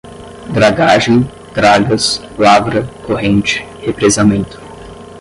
dragagem, 0.51 1.29
dragas, 1.53 2.19
lavra, 2.35 2.87
corrente, 3.05 3.63
represamento 3.85 4.59